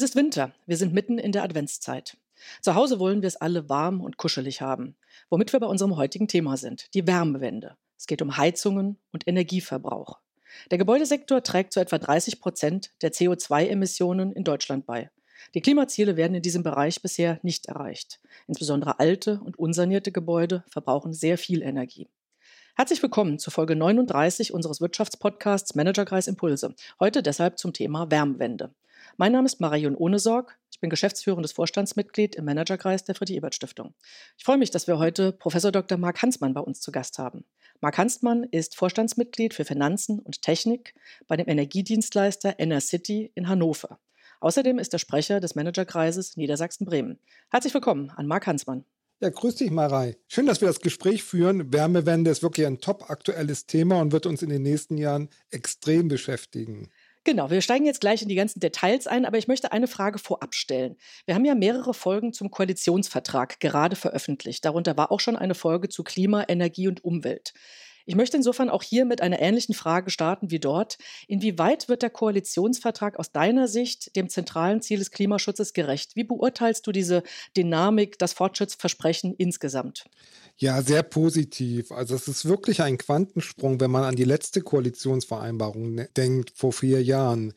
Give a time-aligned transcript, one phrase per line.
[0.00, 0.54] Es ist Winter.
[0.64, 2.16] Wir sind mitten in der Adventszeit.
[2.62, 4.96] Zu Hause wollen wir es alle warm und kuschelig haben,
[5.28, 7.76] womit wir bei unserem heutigen Thema sind, die Wärmewende.
[7.98, 10.18] Es geht um Heizungen und Energieverbrauch.
[10.70, 15.10] Der Gebäudesektor trägt zu etwa 30 Prozent der CO2-Emissionen in Deutschland bei.
[15.52, 18.20] Die Klimaziele werden in diesem Bereich bisher nicht erreicht.
[18.46, 22.08] Insbesondere alte und unsanierte Gebäude verbrauchen sehr viel Energie.
[22.74, 26.74] Herzlich willkommen zu Folge 39 unseres Wirtschaftspodcasts Managerkreis Impulse.
[26.98, 28.70] Heute deshalb zum Thema Wärmewende.
[29.20, 30.58] Mein Name ist Marion Ohnesorg.
[30.70, 33.92] Ich bin geschäftsführendes Vorstandsmitglied im Managerkreis der Friedrich-Ebert-Stiftung.
[34.38, 35.98] Ich freue mich, dass wir heute Professor Dr.
[35.98, 37.44] Marc Hansmann bei uns zu Gast haben.
[37.82, 40.94] Marc Hansmann ist Vorstandsmitglied für Finanzen und Technik
[41.28, 43.98] bei dem Energiedienstleister Enercity in Hannover.
[44.40, 47.18] Außerdem ist er Sprecher des Managerkreises Niedersachsen-Bremen.
[47.50, 48.86] Herzlich willkommen an Marc Hansmann.
[49.22, 50.16] Ja, grüß dich, Marei.
[50.28, 51.74] Schön, dass wir das Gespräch führen.
[51.74, 56.08] Wärmewende ist wirklich ein top aktuelles Thema und wird uns in den nächsten Jahren extrem
[56.08, 56.88] beschäftigen.
[57.24, 60.18] Genau, wir steigen jetzt gleich in die ganzen Details ein, aber ich möchte eine Frage
[60.18, 60.96] vorab stellen.
[61.26, 64.64] Wir haben ja mehrere Folgen zum Koalitionsvertrag gerade veröffentlicht.
[64.64, 67.52] Darunter war auch schon eine Folge zu Klima, Energie und Umwelt.
[68.06, 70.98] Ich möchte insofern auch hier mit einer ähnlichen Frage starten wie dort.
[71.28, 76.16] Inwieweit wird der Koalitionsvertrag aus deiner Sicht dem zentralen Ziel des Klimaschutzes gerecht?
[76.16, 77.22] Wie beurteilst du diese
[77.56, 80.04] Dynamik, das Fortschrittsversprechen insgesamt?
[80.56, 81.90] Ja, sehr positiv.
[81.92, 86.72] Also es ist wirklich ein Quantensprung, wenn man an die letzte Koalitionsvereinbarung ne-, denkt vor
[86.72, 87.54] vier Jahren.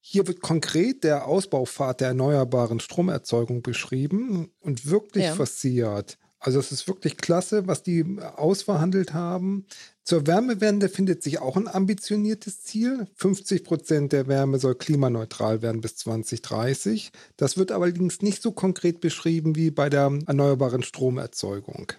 [0.00, 5.34] Hier wird konkret der Ausbaupfad der erneuerbaren Stromerzeugung beschrieben und wirklich ja.
[5.34, 6.18] forciert.
[6.44, 8.04] Also es ist wirklich klasse, was die
[8.36, 9.64] ausverhandelt haben.
[10.02, 13.06] Zur Wärmewende findet sich auch ein ambitioniertes Ziel.
[13.14, 17.12] 50 Prozent der Wärme soll klimaneutral werden bis 2030.
[17.36, 21.92] Das wird allerdings nicht so konkret beschrieben wie bei der erneuerbaren Stromerzeugung.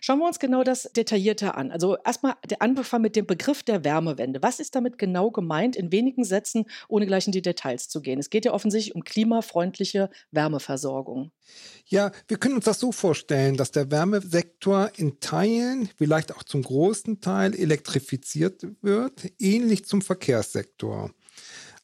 [0.00, 1.70] Schauen wir uns genau das detaillierter an.
[1.70, 4.42] Also erstmal der Anfang mit dem Begriff der Wärmewende.
[4.42, 5.76] Was ist damit genau gemeint?
[5.76, 8.18] In wenigen Sätzen, ohne gleich in die Details zu gehen.
[8.18, 11.32] Es geht ja offensichtlich um klimafreundliche Wärmeversorgung.
[11.86, 16.62] Ja, wir können uns das so vorstellen, dass der Wärmesektor in Teilen, vielleicht auch zum
[16.62, 21.10] großen Teil, elektrifiziert wird, ähnlich zum Verkehrssektor.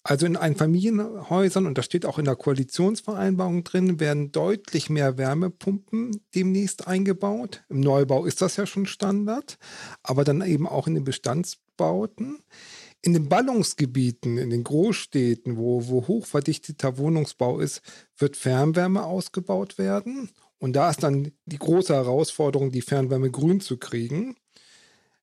[0.07, 6.21] Also in Einfamilienhäusern, und das steht auch in der Koalitionsvereinbarung drin, werden deutlich mehr Wärmepumpen
[6.35, 7.65] demnächst eingebaut.
[7.71, 9.59] Im Neubau ist das ja schon Standard,
[10.03, 12.41] aber dann eben auch in den Bestandsbauten.
[13.01, 17.81] In den Ballungsgebieten, in den Großstädten, wo, wo hochverdichteter Wohnungsbau ist,
[18.19, 20.29] wird Fernwärme ausgebaut werden.
[20.59, 24.37] Und da ist dann die große Herausforderung, die Fernwärme grün zu kriegen.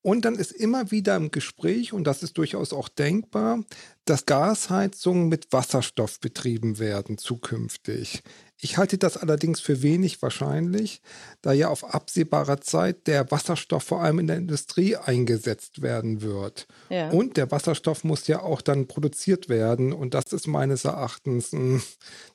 [0.03, 3.63] Und dann ist immer wieder im Gespräch, und das ist durchaus auch denkbar,
[4.05, 8.23] dass Gasheizungen mit Wasserstoff betrieben werden zukünftig.
[8.63, 11.01] Ich halte das allerdings für wenig wahrscheinlich,
[11.41, 16.67] da ja auf absehbarer Zeit der Wasserstoff vor allem in der Industrie eingesetzt werden wird.
[16.89, 17.09] Ja.
[17.09, 19.93] Und der Wasserstoff muss ja auch dann produziert werden.
[19.93, 21.81] Und das ist meines Erachtens, hm,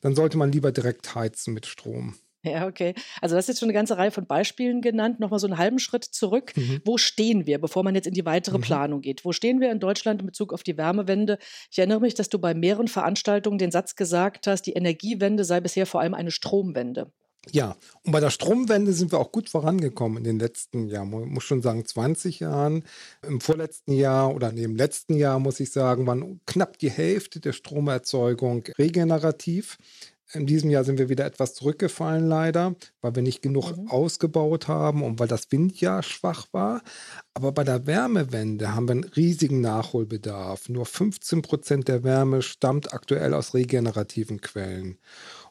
[0.01, 2.15] dann sollte man lieber direkt heizen mit Strom.
[2.47, 2.95] Ja, okay.
[3.21, 5.19] Also das ist jetzt schon eine ganze Reihe von Beispielen genannt.
[5.19, 6.53] Nochmal so einen halben Schritt zurück.
[6.57, 6.81] Mhm.
[6.85, 8.63] Wo stehen wir, bevor man jetzt in die weitere mhm.
[8.63, 9.25] Planung geht?
[9.25, 11.39] Wo stehen wir in Deutschland in Bezug auf die Wärmewende?
[11.71, 15.61] Ich erinnere mich, dass du bei mehreren Veranstaltungen den Satz gesagt hast, die Energiewende sei
[15.61, 17.11] bisher vor allem eine Stromwende.
[17.53, 21.29] Ja, und bei der Stromwende sind wir auch gut vorangekommen in den letzten Jahren, man
[21.29, 22.83] muss schon sagen 20 Jahren.
[23.23, 27.53] Im vorletzten Jahr oder im letzten Jahr, muss ich sagen, waren knapp die Hälfte der
[27.53, 29.79] Stromerzeugung regenerativ.
[30.33, 33.89] In diesem Jahr sind wir wieder etwas zurückgefallen, leider, weil wir nicht genug mhm.
[33.89, 36.83] ausgebaut haben und weil das Windjahr schwach war.
[37.33, 40.69] Aber bei der Wärmewende haben wir einen riesigen Nachholbedarf.
[40.69, 44.99] Nur 15 Prozent der Wärme stammt aktuell aus regenerativen Quellen.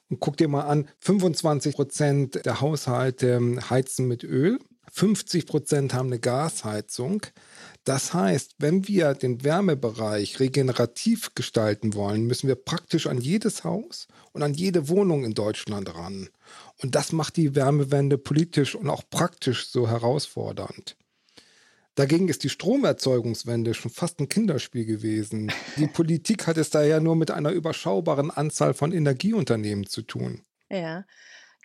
[0.09, 4.59] Und guck dir mal an, 25 Prozent der Haushalte heizen mit Öl,
[4.92, 7.22] 50 Prozent haben eine Gasheizung.
[7.85, 14.07] Das heißt, wenn wir den Wärmebereich regenerativ gestalten wollen, müssen wir praktisch an jedes Haus
[14.34, 16.29] und an jede Wohnung in Deutschland ran.
[16.81, 20.97] Und das macht die Wärmewende politisch und auch praktisch so herausfordernd.
[21.94, 25.51] Dagegen ist die Stromerzeugungswende schon fast ein Kinderspiel gewesen.
[25.77, 30.42] Die Politik hat es daher nur mit einer überschaubaren Anzahl von Energieunternehmen zu tun.
[30.69, 31.06] Ja.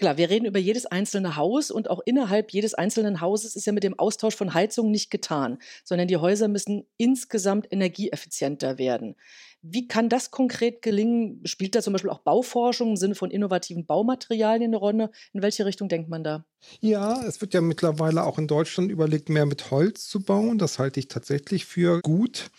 [0.01, 3.73] Klar, wir reden über jedes einzelne Haus und auch innerhalb jedes einzelnen Hauses ist ja
[3.75, 9.15] mit dem Austausch von Heizungen nicht getan, sondern die Häuser müssen insgesamt energieeffizienter werden.
[9.61, 11.43] Wie kann das konkret gelingen?
[11.45, 15.11] Spielt da zum Beispiel auch Bauforschung im Sinne von innovativen Baumaterialien eine Rolle?
[15.35, 16.47] In welche Richtung denkt man da?
[16.81, 20.59] Ja, es wird ja mittlerweile auch in Deutschland überlegt, mehr mit Holz zu bauen.
[20.59, 22.51] Das halte ich tatsächlich für gut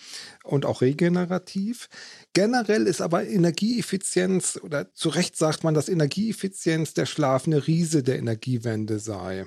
[0.44, 1.88] und auch regenerativ.
[2.34, 8.18] Generell ist aber Energieeffizienz oder zu Recht sagt man, dass Energieeffizienz der schlafende Riese der
[8.18, 9.46] Energiewende sei.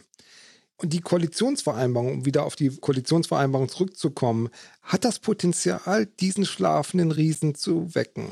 [0.76, 4.50] Und die Koalitionsvereinbarung, um wieder auf die Koalitionsvereinbarung zurückzukommen,
[4.82, 8.28] hat das Potenzial, diesen schlafenden Riesen zu wecken.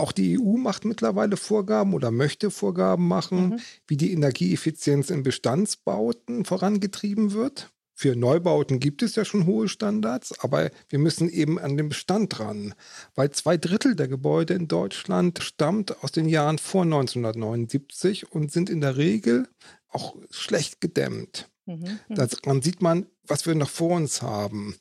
[0.00, 3.60] Auch die EU macht mittlerweile Vorgaben oder möchte Vorgaben machen, mhm.
[3.86, 7.70] wie die Energieeffizienz in Bestandsbauten vorangetrieben wird.
[7.94, 12.40] Für Neubauten gibt es ja schon hohe Standards, aber wir müssen eben an den Bestand
[12.40, 12.72] ran,
[13.14, 18.70] weil zwei Drittel der Gebäude in Deutschland stammt aus den Jahren vor 1979 und sind
[18.70, 19.48] in der Regel
[19.90, 21.49] auch schlecht gedämmt.
[21.66, 21.98] Mhm.
[22.08, 22.14] mhm.
[22.14, 24.76] Daran sieht man, was wir noch vor uns haben.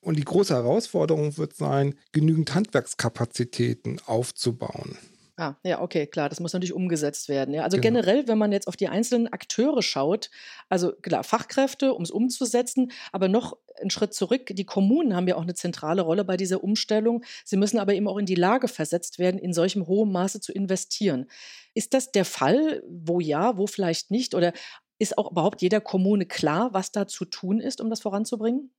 [0.00, 4.98] Und die große Herausforderung wird sein, genügend Handwerkskapazitäten aufzubauen.
[5.36, 7.54] Ah, ja, okay, klar, das muss natürlich umgesetzt werden.
[7.54, 7.64] Ja.
[7.64, 7.98] Also genau.
[7.98, 10.30] generell, wenn man jetzt auf die einzelnen Akteure schaut,
[10.68, 15.34] also klar, Fachkräfte, um es umzusetzen, aber noch einen Schritt zurück, die Kommunen haben ja
[15.34, 17.24] auch eine zentrale Rolle bei dieser Umstellung.
[17.44, 20.52] Sie müssen aber eben auch in die Lage versetzt werden, in solchem hohen Maße zu
[20.52, 21.26] investieren.
[21.74, 22.84] Ist das der Fall?
[22.88, 24.36] Wo ja, wo vielleicht nicht?
[24.36, 24.52] Oder
[24.98, 28.70] ist auch überhaupt jeder Kommune klar, was da zu tun ist, um das voranzubringen?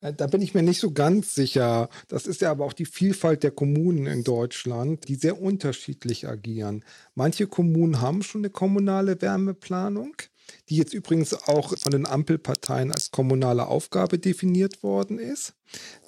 [0.00, 1.88] Äh, da bin ich mir nicht so ganz sicher.
[2.08, 6.84] Das ist ja aber auch die Vielfalt der Kommunen in Deutschland, die sehr unterschiedlich agieren.
[7.14, 10.14] Manche Kommunen haben schon eine kommunale Wärmeplanung,
[10.68, 15.54] die jetzt übrigens auch von den Ampelparteien als kommunale Aufgabe definiert worden ist.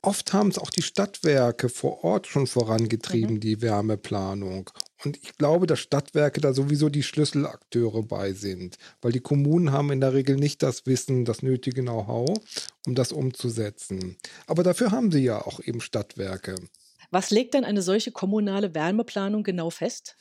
[0.03, 3.41] Oft haben es auch die Stadtwerke vor Ort schon vorangetrieben, mhm.
[3.41, 4.71] die Wärmeplanung.
[5.05, 9.91] Und ich glaube, dass Stadtwerke da sowieso die Schlüsselakteure bei sind, weil die Kommunen haben
[9.91, 12.39] in der Regel nicht das Wissen, das nötige Know-how,
[12.87, 14.17] um das umzusetzen.
[14.47, 16.57] Aber dafür haben sie ja auch eben Stadtwerke.
[17.11, 20.17] Was legt denn eine solche kommunale Wärmeplanung genau fest?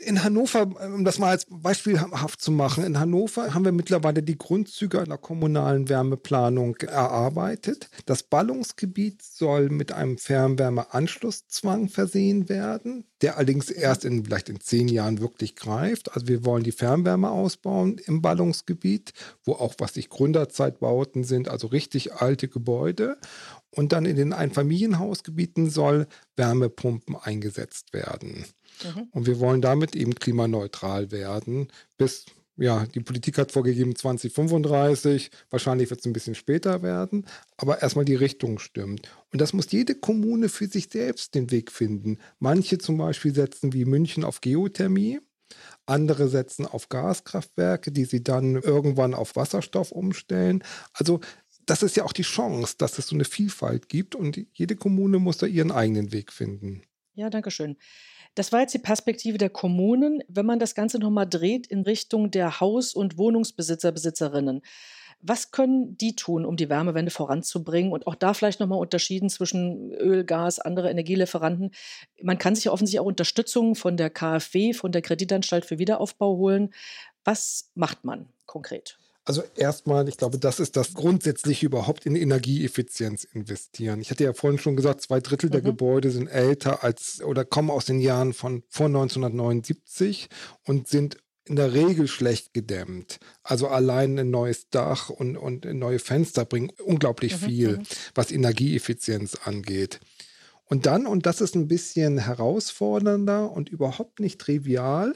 [0.00, 0.62] In Hannover,
[0.94, 5.18] um das mal als beispielhaft zu machen, in Hannover haben wir mittlerweile die Grundzüge einer
[5.18, 7.90] kommunalen Wärmeplanung erarbeitet.
[8.06, 14.86] Das Ballungsgebiet soll mit einem Fernwärmeanschlusszwang versehen werden, der allerdings erst in vielleicht in zehn
[14.86, 16.12] Jahren wirklich greift.
[16.14, 19.12] Also wir wollen die Fernwärme ausbauen im Ballungsgebiet,
[19.44, 23.18] wo auch was ich Gründerzeitbauten sind, also richtig alte Gebäude.
[23.74, 26.06] Und dann in den Einfamilienhausgebieten soll
[26.36, 28.44] Wärmepumpen eingesetzt werden.
[28.84, 29.08] Mhm.
[29.12, 32.26] Und wir wollen damit eben klimaneutral werden bis
[32.58, 37.24] ja, die Politik hat vorgegeben 2035, wahrscheinlich wird es ein bisschen später werden,
[37.56, 39.08] aber erstmal die Richtung stimmt.
[39.32, 42.18] Und das muss jede Kommune für sich selbst den Weg finden.
[42.40, 45.20] Manche zum Beispiel setzen wie München auf Geothermie,
[45.86, 50.64] andere setzen auf Gaskraftwerke, die sie dann irgendwann auf Wasserstoff umstellen.
[50.92, 51.20] Also
[51.64, 55.18] das ist ja auch die Chance, dass es so eine Vielfalt gibt und jede Kommune
[55.18, 56.82] muss da ihren eigenen Weg finden.
[57.14, 57.76] Ja, danke schön.
[58.34, 60.22] Das war jetzt die Perspektive der Kommunen.
[60.28, 64.62] Wenn man das Ganze nochmal dreht in Richtung der Haus- und Wohnungsbesitzer, Besitzerinnen,
[65.20, 67.92] was können die tun, um die Wärmewende voranzubringen?
[67.92, 71.72] Und auch da vielleicht nochmal unterschieden zwischen Öl, Gas, andere Energielieferanten.
[72.22, 76.72] Man kann sich offensichtlich auch Unterstützung von der KfW, von der Kreditanstalt für Wiederaufbau holen.
[77.24, 78.97] Was macht man konkret?
[79.28, 84.00] Also erstmal, ich glaube, das ist das grundsätzlich überhaupt in Energieeffizienz investieren.
[84.00, 85.52] Ich hatte ja vorhin schon gesagt, zwei Drittel mhm.
[85.52, 90.30] der Gebäude sind älter als oder kommen aus den Jahren von vor 1979
[90.64, 93.18] und sind in der Regel schlecht gedämmt.
[93.42, 97.44] Also allein ein neues Dach und, und neue Fenster bringen unglaublich mhm.
[97.44, 97.82] viel, mhm.
[98.14, 100.00] was Energieeffizienz angeht.
[100.68, 105.14] Und dann, und das ist ein bisschen herausfordernder und überhaupt nicht trivial,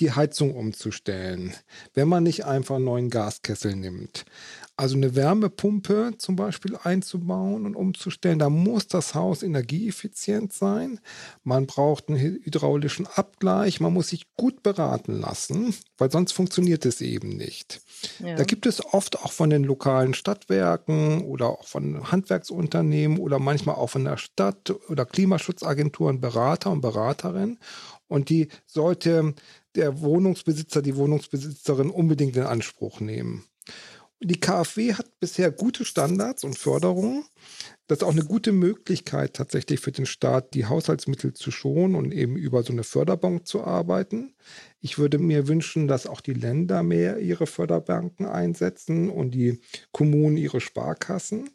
[0.00, 1.54] die Heizung umzustellen,
[1.92, 4.24] wenn man nicht einfach einen neuen Gaskessel nimmt.
[4.78, 11.00] Also eine Wärmepumpe zum Beispiel einzubauen und umzustellen, da muss das Haus energieeffizient sein.
[11.44, 17.00] Man braucht einen hydraulischen Abgleich, man muss sich gut beraten lassen, weil sonst funktioniert es
[17.00, 17.80] eben nicht.
[18.18, 18.36] Ja.
[18.36, 23.76] Da gibt es oft auch von den lokalen Stadtwerken oder auch von Handwerksunternehmen oder manchmal
[23.76, 27.58] auch von der Stadt oder Klimaschutzagenturen Berater und Beraterinnen.
[28.08, 29.34] Und die sollte
[29.74, 33.44] der Wohnungsbesitzer, die Wohnungsbesitzerin unbedingt in Anspruch nehmen.
[34.28, 37.24] Die KfW hat bisher gute Standards und Förderungen.
[37.86, 42.12] Das ist auch eine gute Möglichkeit tatsächlich für den Staat, die Haushaltsmittel zu schonen und
[42.12, 44.34] eben über so eine Förderbank zu arbeiten.
[44.80, 49.60] Ich würde mir wünschen, dass auch die Länder mehr ihre Förderbanken einsetzen und die
[49.92, 51.50] Kommunen ihre Sparkassen.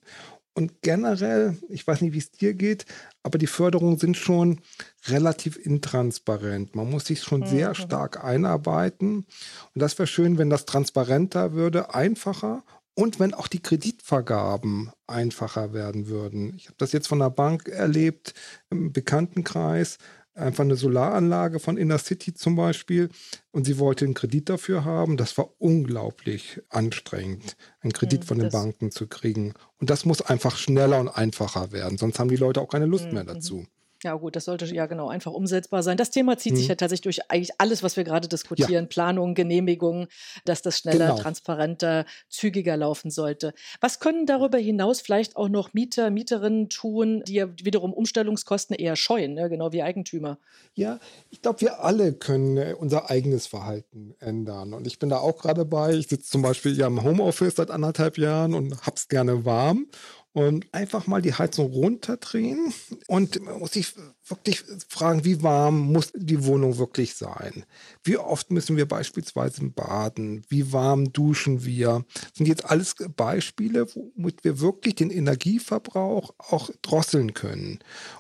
[0.53, 2.85] Und generell, ich weiß nicht, wie es dir geht,
[3.23, 4.59] aber die Förderungen sind schon
[5.07, 6.75] relativ intransparent.
[6.75, 7.47] Man muss sich schon mhm.
[7.47, 9.25] sehr stark einarbeiten.
[9.73, 15.73] Und das wäre schön, wenn das transparenter würde, einfacher und wenn auch die Kreditvergaben einfacher
[15.73, 16.53] werden würden.
[16.55, 18.33] Ich habe das jetzt von der Bank erlebt
[18.69, 19.97] im Bekanntenkreis
[20.33, 23.09] einfach eine Solaranlage von Inner City zum Beispiel
[23.51, 25.17] und sie wollte einen Kredit dafür haben.
[25.17, 29.53] Das war unglaublich anstrengend, einen Kredit mhm, von den Banken zu kriegen.
[29.79, 33.07] Und das muss einfach schneller und einfacher werden, sonst haben die Leute auch keine Lust
[33.07, 33.13] mhm.
[33.13, 33.65] mehr dazu.
[34.03, 35.95] Ja, gut, das sollte ja genau einfach umsetzbar sein.
[35.95, 36.57] Das Thema zieht mhm.
[36.57, 38.89] sich ja tatsächlich durch eigentlich alles, was wir gerade diskutieren: ja.
[38.89, 40.07] Planung, Genehmigung,
[40.45, 41.19] dass das schneller, genau.
[41.19, 43.53] transparenter, zügiger laufen sollte.
[43.79, 48.95] Was können darüber hinaus vielleicht auch noch Mieter, Mieterinnen tun, die ja wiederum Umstellungskosten eher
[48.95, 49.49] scheuen, ne?
[49.49, 50.39] genau wie Eigentümer?
[50.73, 54.73] Ja, ich glaube, wir alle können äh, unser eigenes Verhalten ändern.
[54.73, 55.93] Und ich bin da auch gerade bei.
[55.93, 59.87] Ich sitze zum Beispiel ja im Homeoffice seit anderthalb Jahren und hab's gerne warm
[60.33, 62.73] und einfach mal die Heizung runterdrehen
[63.07, 63.93] und muss ich
[64.25, 67.65] wirklich fragen, wie warm muss die Wohnung wirklich sein?
[68.03, 70.43] Wie oft müssen wir beispielsweise baden?
[70.47, 72.05] Wie warm duschen wir?
[72.13, 77.79] Das sind jetzt alles Beispiele, womit wir wirklich den Energieverbrauch auch drosseln können.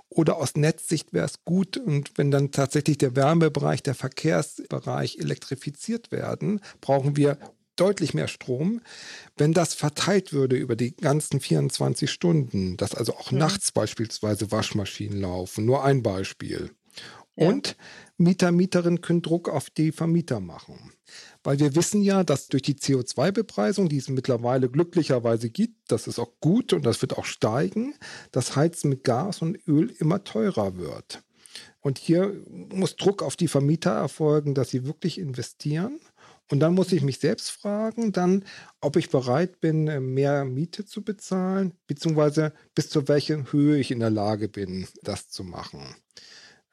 [0.09, 6.11] Oder aus Netzsicht wäre es gut, und wenn dann tatsächlich der Wärmebereich, der Verkehrsbereich elektrifiziert
[6.11, 7.37] werden, brauchen wir
[7.75, 8.81] deutlich mehr Strom.
[9.37, 13.39] Wenn das verteilt würde über die ganzen 24 Stunden, dass also auch mhm.
[13.39, 16.71] nachts beispielsweise Waschmaschinen laufen, nur ein Beispiel.
[17.35, 17.47] Ja.
[17.47, 17.77] Und
[18.17, 20.91] Mieter, Mieterinnen können Druck auf die Vermieter machen.
[21.43, 26.19] Weil wir wissen ja, dass durch die CO2-Bepreisung, die es mittlerweile glücklicherweise gibt, das ist
[26.19, 27.95] auch gut und das wird auch steigen,
[28.31, 31.23] das Heizen mit Gas und Öl immer teurer wird.
[31.81, 35.99] Und hier muss Druck auf die Vermieter erfolgen, dass sie wirklich investieren
[36.51, 38.43] und dann muss ich mich selbst fragen, dann,
[38.81, 43.91] ob ich bereit bin, äh, mehr Miete zu bezahlen, beziehungsweise bis zu welcher Höhe ich
[43.91, 45.95] in der Lage bin, das zu machen.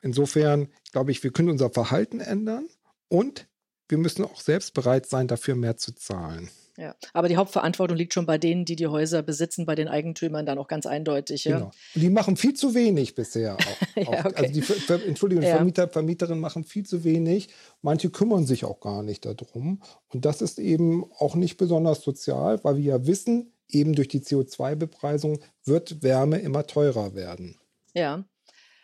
[0.03, 2.69] Insofern glaube ich, wir können unser Verhalten ändern
[3.09, 3.47] und
[3.89, 6.51] wir müssen auch selbst bereit sein, dafür mehr zu zahlen.
[6.79, 10.47] Ja, aber die Hauptverantwortung liegt schon bei denen, die die Häuser besitzen, bei den Eigentümern
[10.47, 11.45] dann auch ganz eindeutig.
[11.45, 11.57] Ja?
[11.59, 11.73] Genau.
[11.95, 13.55] Und die machen viel zu wenig bisher.
[13.57, 14.33] Auch, ja, okay.
[14.37, 15.57] Also die Ver Entschuldigung, ja.
[15.57, 17.49] Vermieter, Vermieterinnen machen viel zu wenig.
[17.83, 19.83] Manche kümmern sich auch gar nicht darum.
[20.13, 24.21] Und das ist eben auch nicht besonders sozial, weil wir ja wissen, eben durch die
[24.21, 27.59] CO2-Bepreisung wird Wärme immer teurer werden.
[27.93, 28.25] Ja.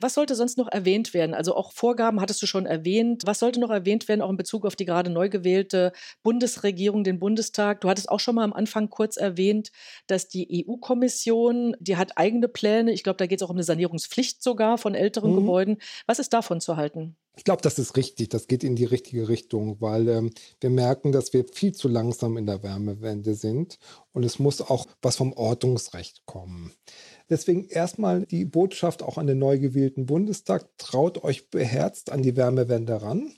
[0.05, 1.33] Was sollte sonst noch erwähnt werden?
[1.33, 3.23] Also auch Vorgaben hattest du schon erwähnt.
[3.25, 5.93] Was sollte noch erwähnt werden, auch in Bezug auf die gerade neu gewählte
[6.23, 7.81] Bundesregierung, den Bundestag?
[7.81, 9.73] Du hattest auch schon mal am Anfang kurz erwähnt,
[10.07, 12.93] dass die EU-Kommission, die hat eigene Pläne.
[12.93, 15.37] Ich glaube, da geht es auch um eine Sanierungspflicht sogar von älteren mhm.
[15.37, 15.79] Gebäuden.
[16.07, 17.17] Was ist davon zu halten?
[17.37, 18.29] Ich glaube, das ist richtig.
[18.29, 20.31] Das geht in die richtige Richtung, weil ähm,
[20.61, 23.79] wir merken, dass wir viel zu langsam in der Wärmewende sind
[24.13, 26.73] und es muss auch was vom Ortungsrecht kommen.
[27.31, 32.37] Deswegen erstmal die Botschaft auch an den neu gewählten Bundestag, traut euch beherzt an die
[32.37, 33.33] Wärmewende ran,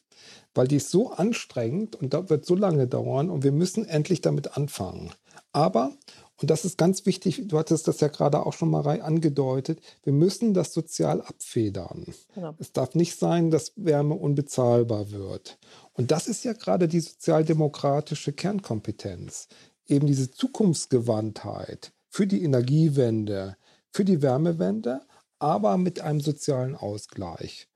[0.55, 4.21] weil die ist so anstrengend und da wird so lange dauern und wir müssen endlich
[4.21, 5.13] damit anfangen.
[5.53, 5.93] Aber,
[6.41, 10.13] und das ist ganz wichtig, du hattest das ja gerade auch schon mal angedeutet, wir
[10.13, 12.13] müssen das sozial abfedern.
[12.35, 12.55] Genau.
[12.59, 15.59] Es darf nicht sein, dass Wärme unbezahlbar wird.
[15.93, 19.49] Und das ist ja gerade die sozialdemokratische Kernkompetenz.
[19.87, 23.57] Eben diese Zukunftsgewandtheit für die Energiewende,
[23.97, 25.01] für die Wärmewende,
[25.39, 27.67] aber mit einem sozialen Ausgleich.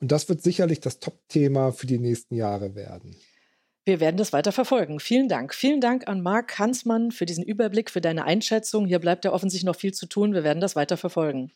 [0.00, 3.16] Und das wird sicherlich das Top-Thema für die nächsten Jahre werden.
[3.84, 4.98] Wir werden das weiter verfolgen.
[4.98, 5.54] Vielen Dank.
[5.54, 8.86] Vielen Dank an Marc Hansmann für diesen Überblick, für deine Einschätzung.
[8.86, 10.34] Hier bleibt ja offensichtlich noch viel zu tun.
[10.34, 11.52] Wir werden das weiter verfolgen.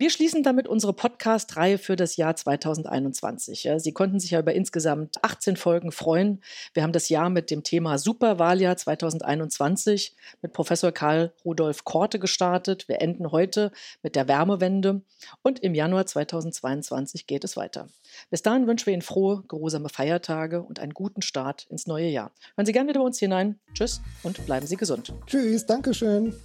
[0.00, 3.68] Wir schließen damit unsere Podcast-Reihe für das Jahr 2021.
[3.78, 6.40] Sie konnten sich ja über insgesamt 18 Folgen freuen.
[6.72, 12.86] Wir haben das Jahr mit dem Thema Superwahljahr 2021 mit Professor Karl Rudolf Korte gestartet.
[12.86, 13.72] Wir enden heute
[14.04, 15.02] mit der Wärmewende
[15.42, 17.88] und im Januar 2022 geht es weiter.
[18.30, 22.30] Bis dahin wünschen wir Ihnen frohe, geruhsame Feiertage und einen guten Start ins neue Jahr.
[22.54, 23.58] Hören Sie gerne wieder bei uns hinein.
[23.74, 25.12] Tschüss und bleiben Sie gesund.
[25.26, 26.36] Tschüss, Dankeschön.